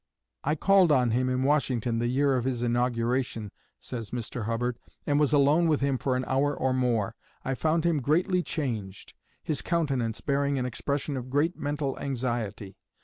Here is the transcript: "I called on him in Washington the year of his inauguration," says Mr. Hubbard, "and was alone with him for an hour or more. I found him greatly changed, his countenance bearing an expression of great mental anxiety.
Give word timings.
"I 0.43 0.55
called 0.55 0.91
on 0.91 1.11
him 1.11 1.29
in 1.29 1.43
Washington 1.43 1.99
the 1.99 2.07
year 2.07 2.35
of 2.35 2.43
his 2.43 2.63
inauguration," 2.63 3.51
says 3.79 4.09
Mr. 4.09 4.45
Hubbard, 4.45 4.79
"and 5.05 5.19
was 5.19 5.31
alone 5.31 5.67
with 5.67 5.79
him 5.81 5.99
for 5.99 6.15
an 6.15 6.25
hour 6.25 6.55
or 6.57 6.73
more. 6.73 7.13
I 7.45 7.53
found 7.53 7.85
him 7.85 8.01
greatly 8.01 8.41
changed, 8.41 9.13
his 9.43 9.61
countenance 9.61 10.19
bearing 10.19 10.57
an 10.57 10.65
expression 10.65 11.15
of 11.17 11.29
great 11.29 11.55
mental 11.55 11.99
anxiety. 11.99 12.77